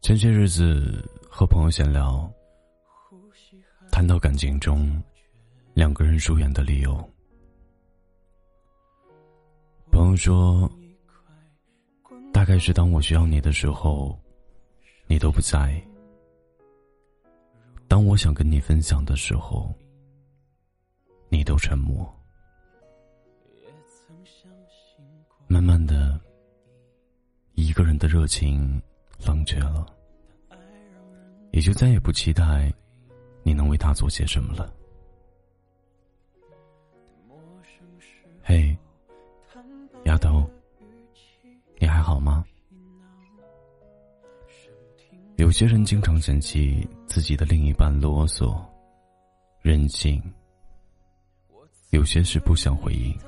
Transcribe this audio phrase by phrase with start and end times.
[0.00, 2.32] 前些日子和朋友闲聊，
[3.90, 5.02] 谈到感情中
[5.74, 6.96] 两个人疏远的理由。
[9.90, 10.70] 朋友说，
[12.32, 14.16] 大概是当我需要你的时候，
[15.08, 15.80] 你都不在；
[17.88, 19.74] 当我想跟你分享的时候，
[21.28, 22.06] 你都沉默。
[25.48, 26.05] 慢慢的，
[27.96, 28.78] 人的热情
[29.26, 29.86] 冷却了。
[31.52, 32.70] 也就再也不期待
[33.42, 34.70] 你能为他做些什么了。
[38.42, 38.76] 嘿，
[40.04, 40.46] 丫头，
[41.78, 42.44] 你还好吗？
[45.36, 48.62] 有些人经常嫌弃自己的另一半啰嗦、
[49.62, 50.22] 任性，
[51.88, 53.18] 有些事不想回应，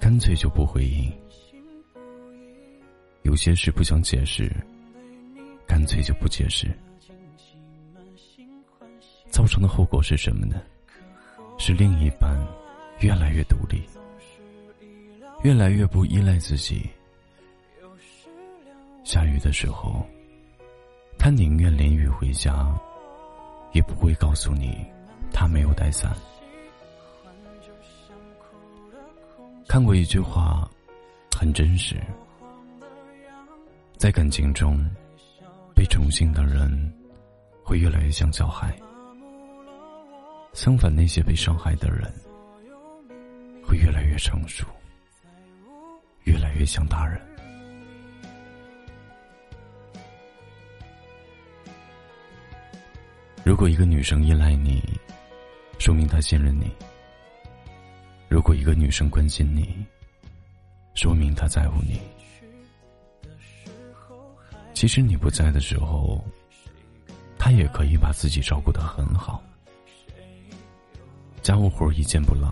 [0.00, 1.12] 干脆就不回应；
[3.28, 4.50] 有些事不想解释，
[5.66, 6.66] 干脆就不解释。
[9.28, 10.62] 造成的后果是什么呢？
[11.58, 12.34] 是另一半
[13.00, 13.82] 越来越独立，
[15.42, 16.88] 越来越不依赖自己。
[19.04, 20.06] 下雨的时候，
[21.18, 22.74] 他宁愿淋雨回家，
[23.72, 24.86] 也不会告诉你
[25.30, 26.16] 他没有带伞。
[29.68, 30.66] 看过一句话，
[31.38, 31.94] 很真实：
[33.98, 34.88] 在感情中，
[35.74, 36.70] 被宠幸的人
[37.64, 38.72] 会越来越像小孩。
[40.52, 42.08] 相反，那些被伤害的人
[43.60, 44.64] 会越来越成熟，
[46.22, 47.20] 越来越像大人。
[53.44, 54.80] 如果一个女生依赖你，
[55.80, 56.66] 说明她信任你；
[58.28, 59.84] 如果一个女生关心你，
[60.94, 62.00] 说明她在乎你。
[64.78, 66.24] 其实你不在的时候，
[67.36, 69.42] 他也可以把自己照顾得很好。
[71.42, 72.48] 家务活一件不落，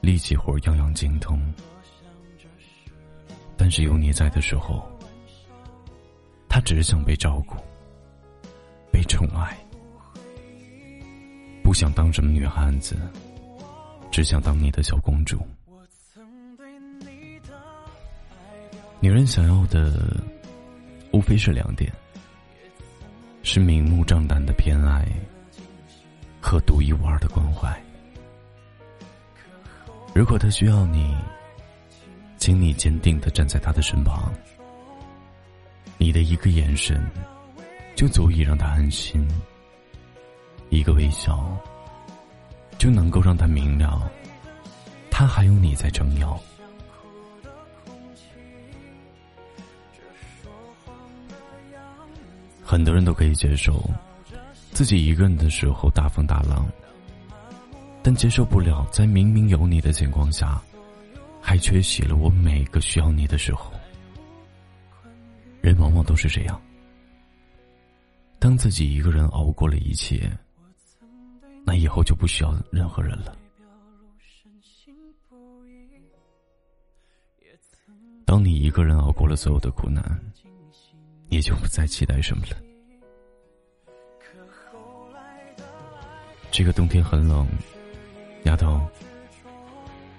[0.00, 1.42] 力气活样样精通。
[3.56, 4.88] 但是有你在的时候，
[6.48, 7.56] 他只想被照顾、
[8.92, 9.58] 被宠爱，
[11.64, 12.96] 不想当什么女汉子，
[14.12, 15.36] 只想当你的小公主。
[19.00, 20.22] 女人想要的，
[21.12, 21.92] 无非是两点：
[23.42, 25.06] 是明目张胆的偏爱。
[26.42, 27.70] 和独一无二的关怀。
[30.14, 31.14] 如果他需要你，
[32.38, 34.32] 请你坚定的站在他的身旁。
[35.98, 37.06] 你的一个眼神，
[37.94, 39.22] 就足以让他安心；
[40.70, 41.54] 一个微笑，
[42.78, 44.10] 就能够让他明了，
[45.10, 46.40] 他还有你在撑腰。
[52.70, 53.82] 很多人都可以接受。
[54.70, 56.70] 自己一个人的时候大风大浪，
[58.00, 60.62] 但接受不了在明明有你的情况下，
[61.40, 63.72] 还缺席了我每个需要你的时候。
[65.60, 66.62] 人往往都是这样，
[68.38, 70.30] 当自己一个人熬过了一切，
[71.64, 73.36] 那以后就不需要任何人了。
[78.24, 80.04] 当你一个人熬过了所有的苦难，
[81.30, 82.56] 也就不再期待什么了。
[86.50, 87.46] 这个冬天很冷，
[88.44, 88.80] 丫头。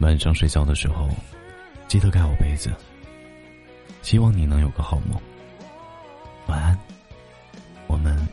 [0.00, 1.08] 晚上睡觉的时候，
[1.86, 2.72] 记得盖好被子。
[4.02, 5.20] 希望你能有个好梦。
[6.46, 6.78] 晚安，
[7.86, 8.26] 我们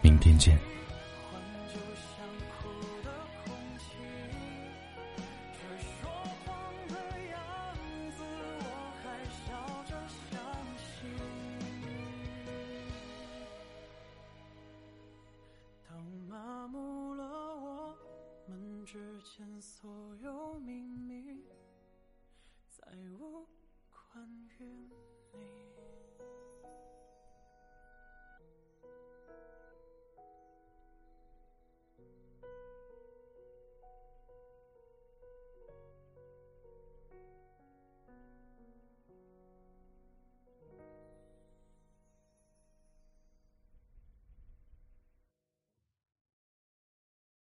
[0.00, 0.58] 明天见。
[19.24, 21.46] 之间所有秘密，
[22.68, 22.86] 再
[23.18, 23.48] 无
[23.90, 24.28] 关
[24.58, 24.90] 于你。